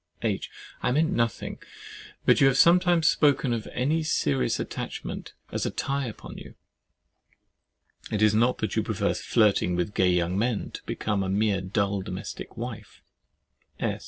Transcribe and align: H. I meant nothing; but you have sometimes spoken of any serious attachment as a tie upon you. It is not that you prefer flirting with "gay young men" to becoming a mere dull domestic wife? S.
H. 0.23 0.49
I 0.81 0.91
meant 0.91 1.11
nothing; 1.11 1.59
but 2.25 2.41
you 2.41 2.47
have 2.47 2.57
sometimes 2.57 3.05
spoken 3.07 3.53
of 3.53 3.67
any 3.71 4.01
serious 4.01 4.59
attachment 4.59 5.35
as 5.51 5.63
a 5.63 5.69
tie 5.69 6.07
upon 6.07 6.39
you. 6.39 6.55
It 8.11 8.23
is 8.23 8.33
not 8.33 8.57
that 8.57 8.75
you 8.75 8.81
prefer 8.81 9.13
flirting 9.13 9.75
with 9.75 9.93
"gay 9.93 10.09
young 10.09 10.39
men" 10.39 10.71
to 10.71 10.81
becoming 10.87 11.27
a 11.27 11.29
mere 11.29 11.61
dull 11.61 12.01
domestic 12.01 12.57
wife? 12.57 13.03
S. 13.79 13.99